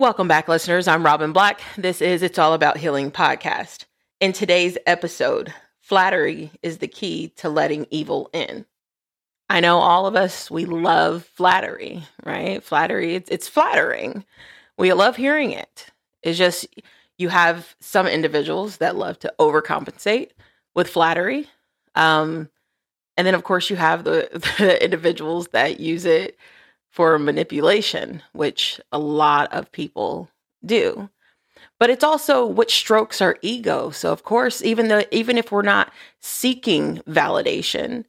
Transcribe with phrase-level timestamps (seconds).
[0.00, 0.88] Welcome back, listeners.
[0.88, 1.60] I'm Robin Black.
[1.76, 3.84] This is It's All About Healing podcast.
[4.18, 8.64] In today's episode, flattery is the key to letting evil in.
[9.50, 12.64] I know all of us, we love flattery, right?
[12.64, 14.24] Flattery, it's, it's flattering.
[14.78, 15.90] We love hearing it.
[16.22, 16.66] It's just
[17.18, 20.30] you have some individuals that love to overcompensate
[20.74, 21.46] with flattery.
[21.94, 22.48] Um,
[23.18, 26.38] and then, of course, you have the, the individuals that use it
[26.90, 30.28] for manipulation, which a lot of people
[30.64, 31.08] do.
[31.78, 33.90] But it's also what strokes our ego.
[33.90, 38.04] So of course, even though even if we're not seeking validation,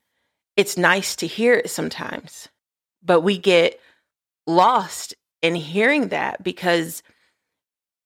[0.57, 2.49] it's nice to hear it sometimes.
[3.03, 3.79] But we get
[4.47, 7.03] lost in hearing that because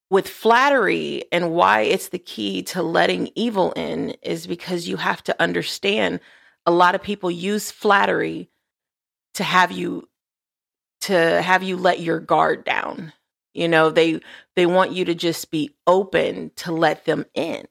[0.10, 5.24] with flattery and why it's the key to letting evil in is because you have
[5.24, 6.20] to understand
[6.66, 8.50] a lot of people use flattery
[9.34, 10.08] to have you
[11.06, 13.14] to have you let your guard down.
[13.54, 14.20] You know, they
[14.56, 17.66] they want you to just be open to let them in.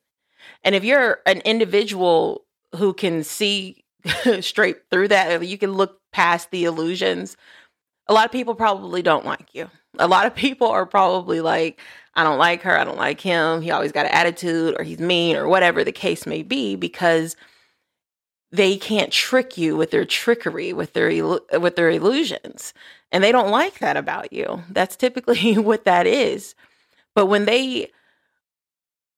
[0.63, 2.45] And if you're an individual
[2.77, 3.85] who can see
[4.41, 7.37] straight through that, you can look past the illusions.
[8.07, 9.71] A lot of people probably don't like you.
[9.99, 11.81] A lot of people are probably like,
[12.15, 13.61] I don't like her, I don't like him.
[13.61, 17.37] He always got an attitude or he's mean or whatever the case may be because
[18.53, 21.11] they can't trick you with their trickery, with their
[21.59, 22.73] with their illusions.
[23.15, 24.65] And they don't like that about you.
[24.69, 26.57] That's typically what that is.
[27.15, 27.93] But when they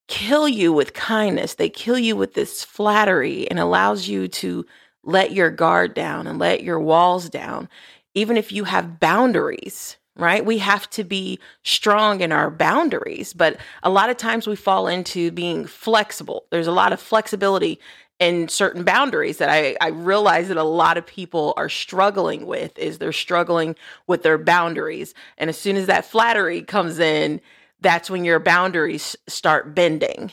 [0.07, 4.67] kill you with kindness, they kill you with this flattery and allows you to
[5.03, 7.71] let your guard down and let your walls down,
[8.15, 10.45] even if you have boundaries, right?
[10.45, 14.89] We have to be strong in our boundaries, but a lot of times we fall
[14.89, 16.45] into being flexible.
[16.51, 17.81] There's a lot of flexibility
[18.19, 22.79] and certain boundaries that I, I realize that a lot of people are struggling with
[22.79, 25.13] is they're struggling with their boundaries.
[25.37, 27.41] And as soon as that flattery comes in,
[27.81, 30.33] that's when your boundaries start bending.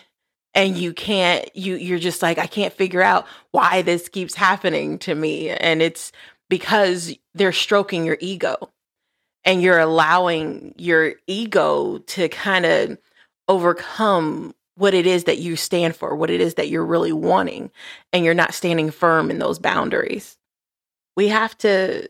[0.55, 4.99] And you can't, you you're just like, I can't figure out why this keeps happening
[4.99, 5.49] to me.
[5.49, 6.11] And it's
[6.49, 8.71] because they're stroking your ego
[9.43, 12.97] and you're allowing your ego to kind of
[13.47, 17.71] overcome what it is that you stand for, what it is that you're really wanting,
[18.11, 20.37] and you're not standing firm in those boundaries.
[21.15, 22.09] We have to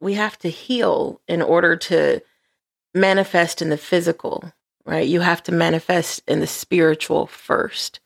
[0.00, 2.20] we have to heal in order to
[2.92, 4.52] manifest in the physical,
[4.84, 5.06] right?
[5.06, 8.00] You have to manifest in the spiritual first.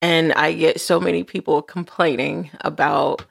[0.00, 3.26] And I get so many people complaining about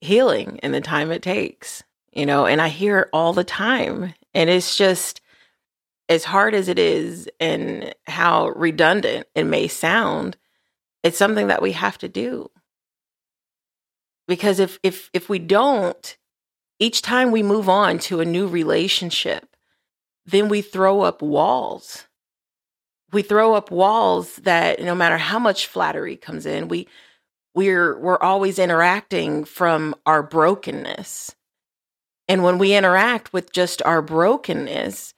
[0.00, 1.82] healing and the time it takes,
[2.12, 4.12] you know, and I hear it all the time.
[4.34, 5.20] And it's just
[6.08, 10.36] as hard as it is and how redundant it may sound,
[11.02, 12.50] it's something that we have to do.
[14.26, 16.16] Because if if if we don't,
[16.78, 19.56] each time we move on to a new relationship,
[20.26, 22.06] then we throw up walls.
[23.12, 26.88] We throw up walls that no matter how much flattery comes in, we
[27.54, 31.34] we're we're always interacting from our brokenness.
[32.26, 35.13] And when we interact with just our brokenness,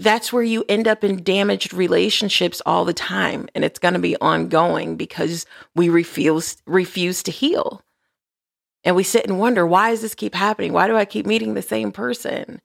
[0.00, 4.00] that's where you end up in damaged relationships all the time and it's going to
[4.00, 5.44] be ongoing because
[5.74, 7.82] we refuse refuse to heal.
[8.82, 10.72] And we sit and wonder why does this keep happening?
[10.72, 12.62] Why do i keep meeting the same person?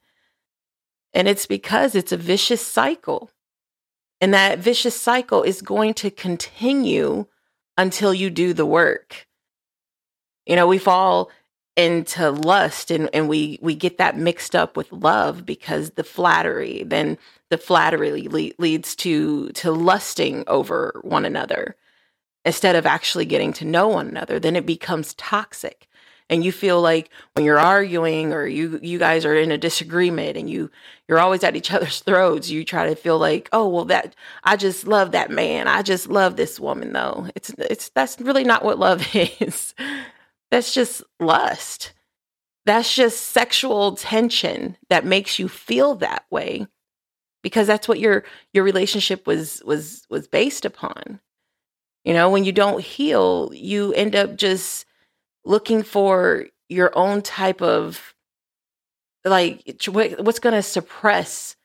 [1.13, 3.31] And it's because it's a vicious cycle.
[4.21, 7.25] And that vicious cycle is going to continue
[7.77, 9.27] until you do the work.
[10.45, 11.29] You know we fall
[11.75, 16.83] into lust and, and we we get that mixed up with love because the flattery
[16.85, 17.17] then
[17.49, 21.75] the flattery le- leads to to lusting over one another
[22.45, 25.87] instead of actually getting to know one another then it becomes toxic.
[26.27, 30.37] And you feel like when you're arguing or you you guys are in a disagreement
[30.37, 30.71] and you
[31.07, 34.55] you're always at each other's throats you try to feel like oh well that i
[34.55, 35.67] just love that man.
[35.67, 37.27] I just love this woman though.
[37.35, 39.75] It's it's that's really not what love is
[40.55, 41.91] that's just lust.
[42.65, 46.65] That's just sexual tension that makes you feel that way
[47.43, 48.23] because that's what your
[48.53, 51.19] your relationship was was was based upon.
[52.05, 54.85] You know, when you don't heal, you end up just
[55.43, 58.15] looking for your own type of
[59.25, 61.57] like what's going to suppress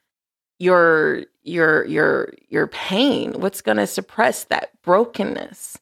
[0.58, 5.78] your your your your pain what's going to suppress that brokenness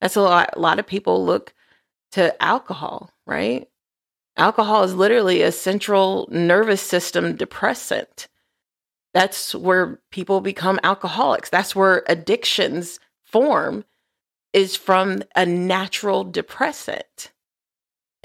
[0.00, 1.52] that's a lot a lot of people look
[2.12, 3.68] to alcohol, right?
[4.36, 8.28] Alcohol is literally a central nervous system depressant.
[9.14, 11.50] That's where people become alcoholics.
[11.50, 13.84] That's where addictions form
[14.52, 17.32] is from a natural depressant.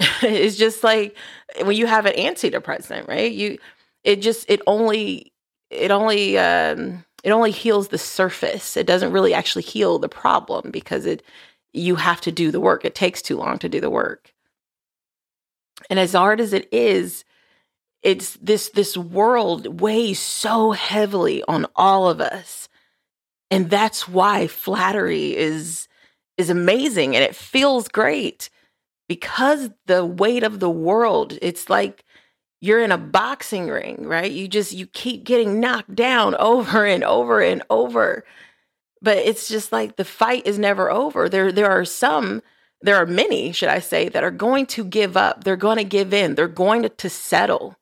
[0.22, 1.16] it's just like
[1.62, 3.30] when you have an antidepressant, right?
[3.32, 3.58] You
[4.04, 5.32] it just it only
[5.70, 8.76] it only um it only heals the surface.
[8.76, 11.22] It doesn't really actually heal the problem because it
[11.72, 12.84] you have to do the work.
[12.84, 14.32] It takes too long to do the work.
[15.90, 17.24] And as hard as it is,
[18.02, 22.68] it's this this world weighs so heavily on all of us.
[23.50, 25.88] And that's why flattery is
[26.36, 28.50] is amazing and it feels great
[29.08, 32.04] because the weight of the world, it's like
[32.60, 34.30] you're in a boxing ring, right?
[34.30, 38.24] You just you keep getting knocked down over and over and over.
[39.00, 41.28] But it's just like the fight is never over.
[41.28, 42.42] There there are some
[42.80, 45.44] there are many, should I say, that are going to give up.
[45.44, 46.34] They're going to give in.
[46.34, 47.76] They're going to, to settle.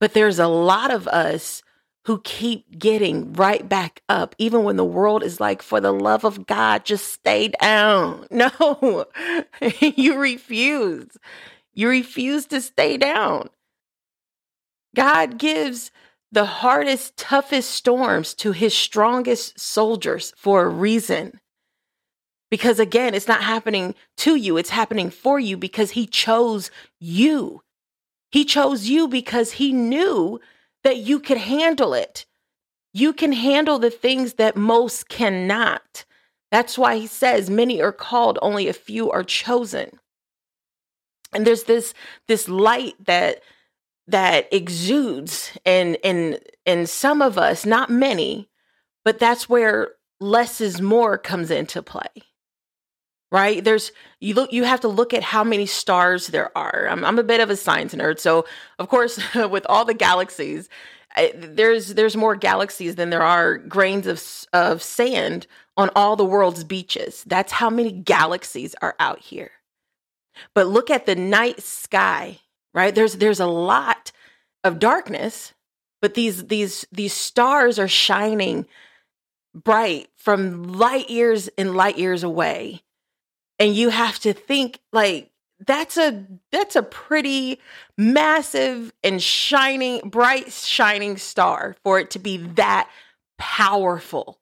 [0.00, 1.62] But there's a lot of us
[2.06, 6.24] who keep getting right back up, even when the world is like, for the love
[6.24, 8.26] of God, just stay down.
[8.30, 9.06] No,
[9.80, 11.16] you refuse.
[11.72, 13.48] You refuse to stay down.
[14.94, 15.90] God gives
[16.34, 21.38] the hardest, toughest storms to his strongest soldiers for a reason.
[22.50, 27.62] Because again, it's not happening to you, it's happening for you because he chose you.
[28.32, 30.40] He chose you because he knew
[30.82, 32.26] that you could handle it.
[32.92, 36.04] You can handle the things that most cannot.
[36.50, 40.00] That's why he says many are called, only a few are chosen.
[41.32, 41.94] And there's this
[42.26, 43.40] this light that
[44.08, 48.48] that exudes in in in some of us, not many,
[49.04, 52.08] but that's where less is more comes into play.
[53.32, 53.64] Right?
[53.64, 56.86] There's you look you have to look at how many stars there are.
[56.88, 58.44] I'm I'm a bit of a science nerd, so
[58.78, 60.68] of course with all the galaxies,
[61.16, 64.22] I, there's there's more galaxies than there are grains of
[64.52, 65.46] of sand
[65.76, 67.24] on all the world's beaches.
[67.26, 69.50] That's how many galaxies are out here.
[70.54, 72.40] But look at the night sky
[72.74, 72.94] right?
[72.94, 74.12] There's there's a lot
[74.62, 75.54] of darkness,
[76.02, 78.66] but these these these stars are shining
[79.54, 82.82] bright from light years and light years away.
[83.58, 85.30] And you have to think like
[85.66, 87.60] that's a that's a pretty
[87.96, 92.90] massive and shining bright shining star for it to be that
[93.38, 94.38] powerful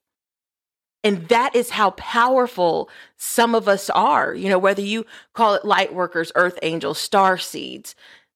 [1.05, 5.65] and that is how powerful some of us are you know whether you call it
[5.65, 7.95] light workers earth angels star seeds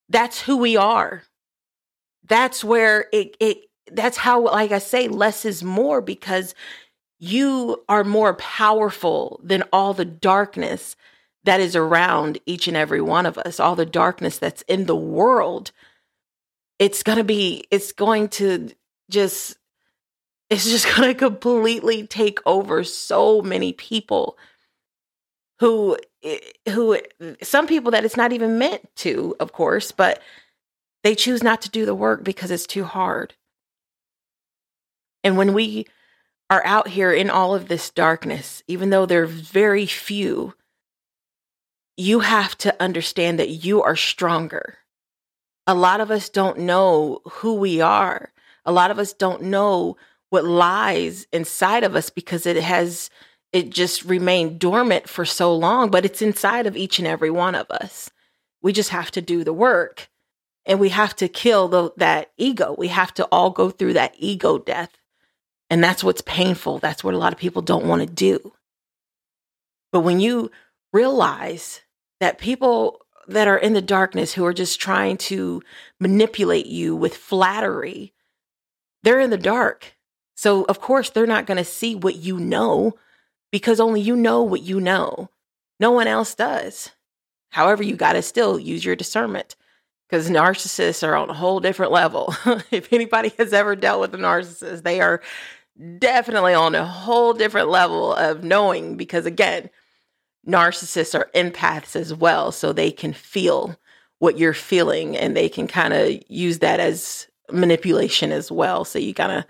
[0.09, 1.23] that's who we are.
[2.29, 3.59] That's where it it
[3.93, 6.55] that's how like I say less is more because
[7.19, 10.97] you are more powerful than all the darkness
[11.45, 14.97] that is around each and every one of us, all the darkness that's in the
[14.97, 15.71] world.
[16.79, 18.71] It's going to be it's going to
[19.09, 19.57] just
[20.51, 24.37] it's just going to completely take over so many people
[25.61, 25.97] who
[26.69, 26.99] who
[27.43, 30.21] some people that it's not even meant to, of course, but
[31.03, 33.35] they choose not to do the work because it's too hard.
[35.23, 35.87] And when we
[36.51, 40.55] are out here in all of this darkness, even though there are very few,
[41.97, 44.79] you have to understand that you are stronger.
[45.67, 48.33] A lot of us don't know who we are.
[48.65, 49.97] A lot of us don't know
[50.31, 53.11] what lies inside of us because it has
[53.57, 57.55] it just remained dormant for so long, but it's inside of each and every one
[57.55, 58.11] of us.
[58.61, 60.11] We just have to do the work
[60.67, 62.75] and we have to kill the, that ego.
[62.77, 64.91] We have to all go through that ego death.
[65.71, 66.81] And that's what's painful.
[66.81, 68.53] That's what a lot of people don't want to do.
[69.91, 70.51] But when you
[70.93, 71.81] realize
[72.21, 75.63] that people that are in the darkness who are just trying to
[75.99, 78.13] manipulate you with flattery,
[79.03, 79.97] they're in the dark.
[80.35, 82.97] So, of course, they're not going to see what you know
[83.51, 85.31] because only you know what you know.
[85.79, 86.91] No one else does.
[87.51, 89.57] However, you got to still use your discernment
[90.09, 92.35] because narcissists are on a whole different level.
[92.71, 95.23] if anybody has ever dealt with a narcissist, they are
[95.99, 99.69] definitely on a whole different level of knowing because, again,
[100.47, 102.53] narcissists are empaths as well.
[102.53, 103.77] So they can feel
[104.19, 108.85] what you're feeling and they can kind of use that as manipulation as well.
[108.85, 109.45] So you of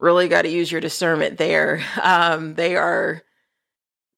[0.00, 1.82] really got to use your discernment there.
[2.02, 3.22] Um, they are,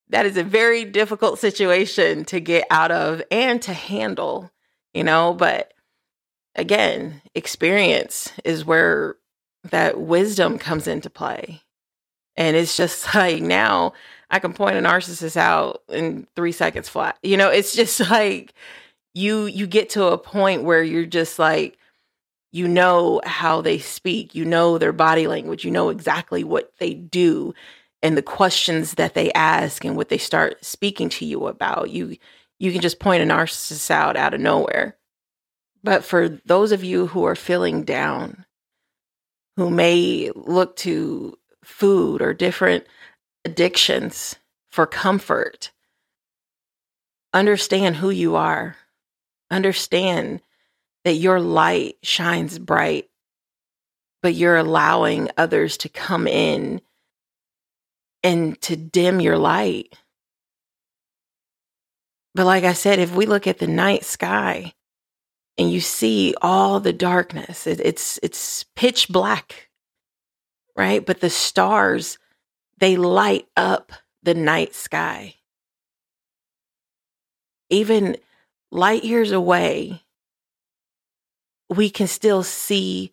[0.09, 4.51] that is a very difficult situation to get out of and to handle,
[4.93, 5.73] you know, but
[6.57, 9.17] again, experience is where
[9.65, 11.63] that wisdom comes into play.
[12.37, 13.93] And it's just like now
[14.31, 17.19] I can point a narcissist out in three seconds flat.
[17.23, 18.55] You know, it's just like
[19.15, 21.79] you you get to a point where you're just like,
[22.57, 26.95] you know how they speak, you know their body language, you know exactly what they
[26.95, 27.55] do
[28.03, 31.91] and the questions that they ask and what they start speaking to you about.
[31.91, 32.17] You
[32.59, 34.97] you can just point a narcissist out out of nowhere.
[35.85, 38.47] But for those of you who are feeling down,
[39.57, 42.87] who may look to food or different
[43.45, 44.37] addictions
[44.71, 45.73] for comfort,
[47.35, 48.77] understand who you are.
[49.51, 50.41] Understand
[51.07, 53.09] that your light shines bright,
[54.23, 56.81] but you're allowing others to come in
[58.25, 59.97] and to dim your light.
[62.35, 64.73] But like I said, if we look at the night sky
[65.57, 69.69] and you see all the darkness, it, it's it's pitch black,
[70.77, 71.07] right?
[71.07, 72.19] But the stars,
[72.79, 73.93] they light up
[74.25, 75.37] the night sky.
[77.71, 78.17] Even
[78.73, 80.03] light years away,
[81.69, 83.13] we can still see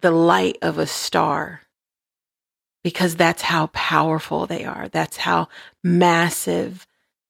[0.00, 1.62] the light of a star
[2.82, 4.88] because that's how powerful they are.
[4.88, 5.48] That's how
[5.82, 6.86] massive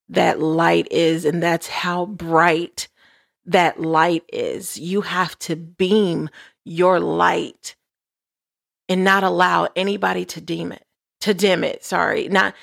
[0.08, 2.88] that light is, and that's how bright
[3.46, 4.76] that light is.
[4.76, 6.28] You have to beam
[6.64, 7.76] your light
[8.88, 10.84] and not allow anybody to dim it
[11.20, 12.54] to dim it sorry not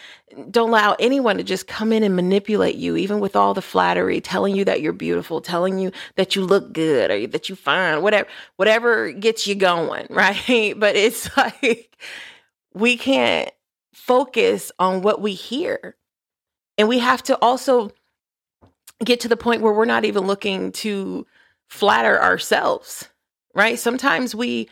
[0.49, 4.21] don't allow anyone to just come in and manipulate you even with all the flattery
[4.21, 8.01] telling you that you're beautiful telling you that you look good or that you fine
[8.01, 10.73] whatever whatever gets you going right?
[10.77, 11.97] But it's like
[12.73, 13.51] we can't
[13.93, 15.95] focus on what we hear.
[16.77, 17.91] And we have to also
[19.03, 21.27] get to the point where we're not even looking to
[21.67, 23.09] flatter ourselves
[23.53, 23.79] right?
[23.79, 24.69] Sometimes we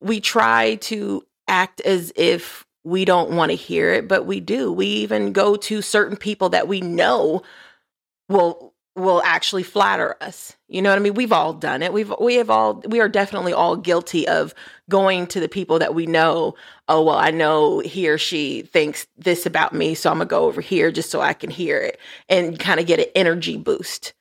[0.00, 4.70] we try to act as if we don't want to hear it, but we do.
[4.70, 7.42] We even go to certain people that we know
[8.28, 10.54] will will actually flatter us.
[10.68, 11.14] You know what I mean?
[11.14, 11.92] We've all done it.
[11.92, 14.54] We've we have all we are definitely all guilty of
[14.88, 16.54] going to the people that we know,
[16.88, 20.30] oh well, I know he or she thinks this about me, so I'm going to
[20.30, 21.98] go over here just so I can hear it
[22.28, 24.12] and kind of get an energy boost.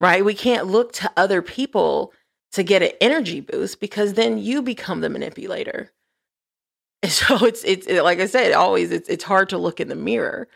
[0.00, 0.24] Right?
[0.24, 2.12] We can't look to other people
[2.52, 5.92] to get an energy boost because then you become the manipulator.
[7.08, 10.48] So it's it's like I said, always it's it's hard to look in the mirror.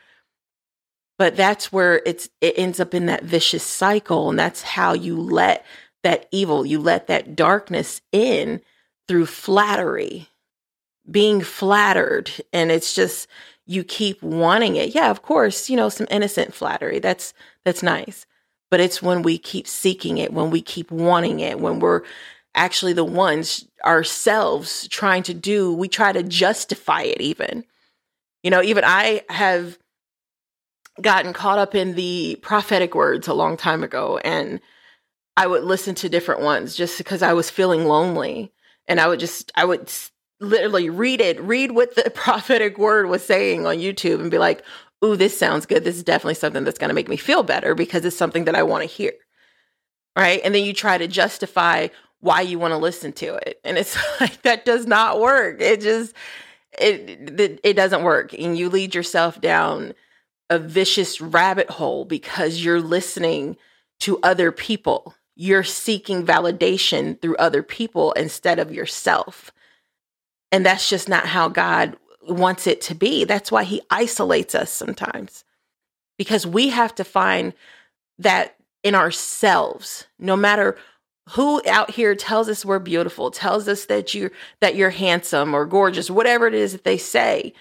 [1.18, 5.18] But that's where it's it ends up in that vicious cycle and that's how you
[5.18, 5.64] let
[6.02, 8.60] that evil, you let that darkness in
[9.08, 10.28] through flattery.
[11.10, 13.28] Being flattered and it's just
[13.66, 14.94] you keep wanting it.
[14.94, 16.98] Yeah, of course, you know, some innocent flattery.
[16.98, 17.32] That's
[17.64, 18.26] that's nice.
[18.70, 22.02] But it's when we keep seeking it, when we keep wanting it, when we're
[22.54, 27.64] actually the ones ourselves trying to do, we try to justify it even.
[28.42, 29.78] You know, even I have
[31.00, 34.60] gotten caught up in the prophetic words a long time ago and
[35.36, 38.52] I would listen to different ones just because I was feeling lonely
[38.86, 39.90] and I would just I would
[40.40, 44.62] literally read it, read what the prophetic word was saying on YouTube and be like,
[45.04, 45.84] "Ooh, this sounds good.
[45.84, 48.54] This is definitely something that's going to make me feel better because it's something that
[48.54, 49.12] I want to hear."
[50.16, 50.40] Right?
[50.44, 51.88] And then you try to justify
[52.24, 53.60] why you want to listen to it.
[53.64, 55.60] And it's like that does not work.
[55.60, 56.14] It just
[56.76, 59.92] it, it doesn't work and you lead yourself down
[60.50, 63.56] a vicious rabbit hole because you're listening
[64.00, 65.14] to other people.
[65.36, 69.52] You're seeking validation through other people instead of yourself.
[70.50, 73.24] And that's just not how God wants it to be.
[73.24, 75.44] That's why he isolates us sometimes.
[76.16, 77.52] Because we have to find
[78.18, 80.76] that in ourselves, no matter
[81.30, 85.64] who out here tells us we're beautiful tells us that you're that you're handsome or
[85.64, 87.52] gorgeous whatever it is that they say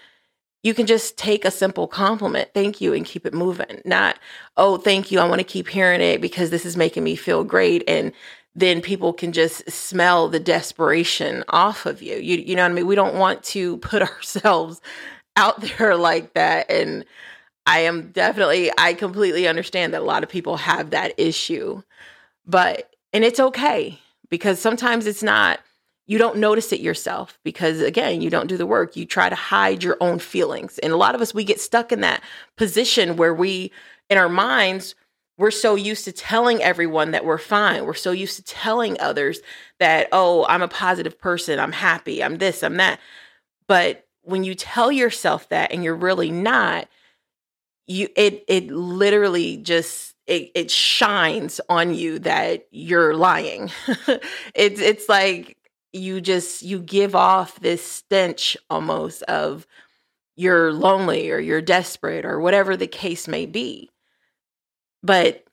[0.63, 3.81] you can just take a simple compliment thank you and keep it moving.
[3.85, 4.19] Not
[4.57, 7.43] oh thank you i want to keep hearing it because this is making me feel
[7.43, 8.11] great and
[8.55, 12.17] then people can just smell the desperation off of you.
[12.17, 12.85] You, you know what i mean?
[12.87, 14.81] We don't want to put ourselves
[15.35, 17.05] out there like that and
[17.65, 21.81] i am definitely i completely understand that a lot of people have that issue
[22.45, 25.59] but and it's okay because sometimes it's not,
[26.05, 28.95] you don't notice it yourself because, again, you don't do the work.
[28.97, 30.79] You try to hide your own feelings.
[30.79, 32.21] And a lot of us, we get stuck in that
[32.57, 33.71] position where we,
[34.09, 34.95] in our minds,
[35.37, 37.85] we're so used to telling everyone that we're fine.
[37.85, 39.39] We're so used to telling others
[39.79, 41.59] that, oh, I'm a positive person.
[41.59, 42.23] I'm happy.
[42.23, 42.99] I'm this, I'm that.
[43.67, 46.87] But when you tell yourself that and you're really not,
[47.87, 53.71] you it it literally just it, it shines on you that you're lying.
[54.55, 55.57] it's it's like
[55.91, 59.67] you just you give off this stench almost of
[60.35, 63.89] you're lonely or you're desperate or whatever the case may be.
[65.03, 65.43] But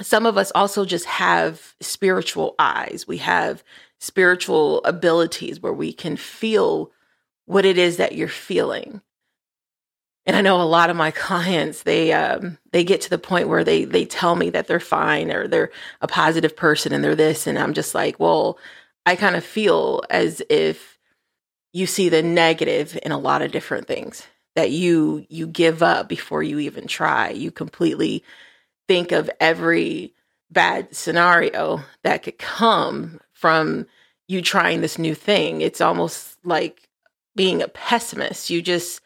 [0.00, 3.06] some of us also just have spiritual eyes.
[3.08, 3.64] We have
[3.98, 6.92] spiritual abilities where we can feel
[7.46, 9.00] what it is that you're feeling.
[10.26, 13.48] And I know a lot of my clients they um, they get to the point
[13.48, 17.14] where they they tell me that they're fine or they're a positive person and they're
[17.14, 18.58] this and I'm just like, well,
[19.06, 20.98] I kind of feel as if
[21.72, 26.08] you see the negative in a lot of different things that you you give up
[26.08, 27.30] before you even try.
[27.30, 28.24] You completely
[28.88, 30.14] think of every
[30.50, 33.86] bad scenario that could come from
[34.28, 35.60] you trying this new thing.
[35.60, 36.88] It's almost like
[37.36, 38.50] being a pessimist.
[38.50, 39.00] You just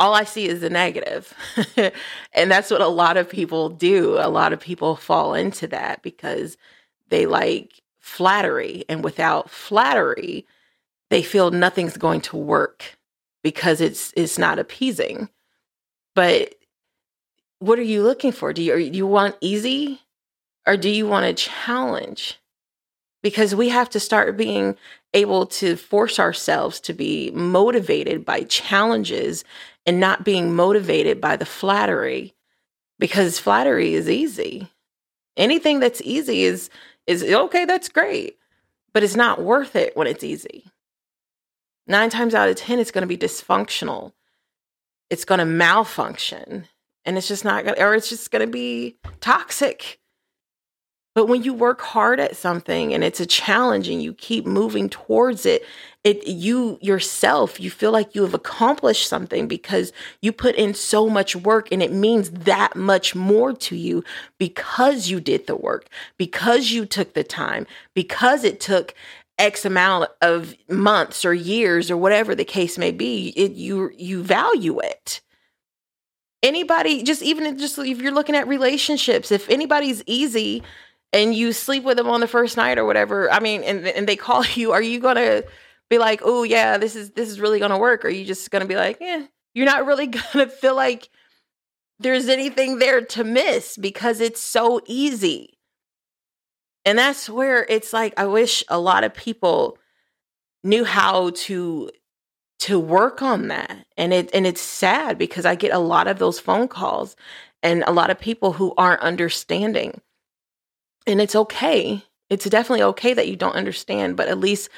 [0.00, 1.34] all I see is the negative.
[2.32, 4.16] and that's what a lot of people do.
[4.18, 6.56] A lot of people fall into that because
[7.10, 8.84] they like flattery.
[8.88, 10.46] And without flattery,
[11.10, 12.98] they feel nothing's going to work
[13.42, 15.28] because it's it's not appeasing.
[16.14, 16.54] But
[17.58, 18.54] what are you looking for?
[18.54, 20.00] Do you, you want easy
[20.66, 22.38] or do you want a challenge?
[23.22, 24.76] Because we have to start being
[25.12, 29.44] able to force ourselves to be motivated by challenges
[29.90, 32.32] and not being motivated by the flattery
[33.00, 34.70] because flattery is easy.
[35.36, 36.70] Anything that's easy is
[37.08, 38.38] is okay, that's great,
[38.92, 40.70] but it's not worth it when it's easy.
[41.88, 44.12] 9 times out of 10 it's going to be dysfunctional.
[45.10, 46.68] It's going to malfunction
[47.04, 50.00] and it's just not going to or it's just going to be toxic
[51.14, 54.88] but when you work hard at something and it's a challenge and you keep moving
[54.88, 55.64] towards it,
[56.02, 59.92] it you yourself, you feel like you have accomplished something because
[60.22, 64.02] you put in so much work and it means that much more to you
[64.38, 68.94] because you did the work, because you took the time, because it took
[69.38, 74.22] X amount of months or years or whatever the case may be, it, you you
[74.22, 75.20] value it.
[76.42, 80.62] Anybody just even just if you're looking at relationships if anybody's easy
[81.12, 84.08] and you sleep with them on the first night or whatever i mean and, and
[84.08, 85.42] they call you are you gonna
[85.90, 88.04] be like oh yeah this is this is really gonna work.
[88.04, 91.10] Or you just gonna be like yeah you're not really gonna feel like
[91.98, 95.58] there's anything there to miss because it's so easy.
[96.86, 99.76] And that's where it's like i wish a lot of people
[100.64, 101.90] knew how to
[102.60, 103.86] to work on that.
[103.96, 107.16] And it and it's sad because i get a lot of those phone calls
[107.62, 110.00] and a lot of people who aren't understanding.
[111.06, 112.02] And it's okay.
[112.28, 114.70] It's definitely okay that you don't understand, but at least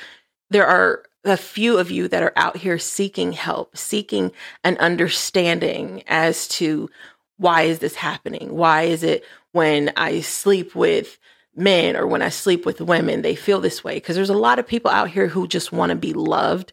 [0.52, 4.32] there are a few of you that are out here seeking help, seeking
[4.64, 6.90] an understanding as to
[7.36, 8.54] why is this happening?
[8.54, 11.18] Why is it when I sleep with
[11.54, 13.94] men or when I sleep with women, they feel this way?
[13.94, 16.72] Because there's a lot of people out here who just want to be loved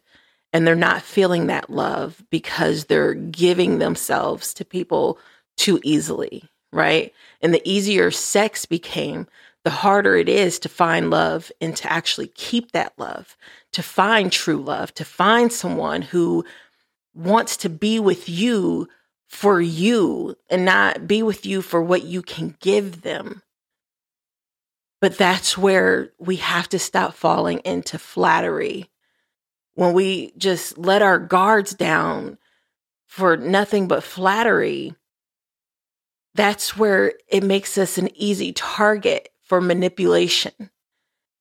[0.52, 5.18] and they're not feeling that love because they're giving themselves to people
[5.56, 7.12] too easily right?
[7.40, 9.26] And the easier sex became,
[9.64, 13.36] the harder it is to find love and to actually keep that love,
[13.72, 16.44] to find true love, to find someone who
[17.14, 18.88] wants to be with you
[19.28, 23.42] for you and not be with you for what you can give them.
[25.00, 28.90] But that's where we have to stop falling into flattery.
[29.74, 32.38] When we just let our guards down
[33.06, 34.94] for nothing but flattery,
[36.34, 40.70] that's where it makes us an easy target for manipulation.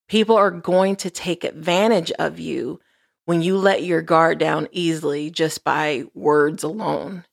[0.08, 2.80] People are going to take advantage of you
[3.26, 7.24] when you let your guard down easily just by words alone.